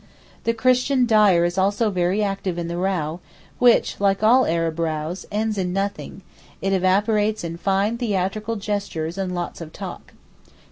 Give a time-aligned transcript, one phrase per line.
[0.45, 3.19] The Christian dyer is also very active in the row,
[3.59, 6.23] which, like all Arab rows, ends in nothing;
[6.59, 10.13] it evaporates in fine theatrical gestures and lots of talk.